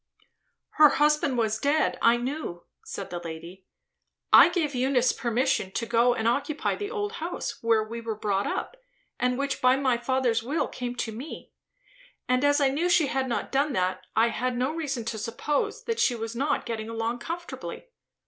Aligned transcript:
"Her 0.79 0.89
husband 0.89 1.37
was 1.37 1.59
dead, 1.59 1.99
I 2.01 2.17
knew," 2.17 2.63
said 2.83 3.11
the 3.11 3.19
lady. 3.19 3.67
"I 4.33 4.49
gave 4.49 4.73
Eunice 4.73 5.11
permission 5.13 5.69
to 5.73 5.85
go 5.85 6.15
and 6.15 6.27
occupy 6.27 6.73
the 6.75 6.89
old 6.89 7.11
house, 7.21 7.61
where 7.61 7.83
we 7.83 8.01
were 8.01 8.15
brought 8.15 8.47
up, 8.47 8.77
and 9.19 9.37
which 9.37 9.61
by 9.61 9.75
my 9.75 9.99
father's 9.99 10.41
will 10.41 10.67
came 10.67 10.95
to 10.95 11.11
me; 11.11 11.51
and 12.27 12.43
as 12.43 12.59
I 12.59 12.69
knew 12.69 12.89
she 12.89 13.05
had 13.09 13.29
not 13.29 13.51
done 13.51 13.73
that, 13.73 14.03
I 14.15 14.29
had 14.29 14.57
no 14.57 14.71
reason 14.73 15.05
to 15.05 15.19
suppose 15.19 15.83
that 15.83 15.99
she 15.99 16.15
was 16.15 16.35
not 16.35 16.65
getting 16.65 16.89
along 16.89 17.19
comfortably. 17.19 17.85